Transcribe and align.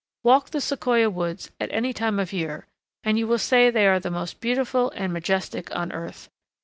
Walk 0.23 0.49
the 0.49 0.61
Sequoia 0.61 1.11
woods 1.11 1.51
at 1.59 1.71
any 1.71 1.93
time 1.93 2.17
of 2.19 2.33
year 2.33 2.65
and 3.03 3.19
you 3.19 3.27
will 3.27 3.37
say 3.37 3.69
they 3.69 3.85
are 3.85 3.99
the 3.99 4.09
most 4.09 4.41
beautiful 4.41 4.89
and 4.95 5.13
majestic 5.13 5.69
on 5.75 5.91
earth. 5.91 6.27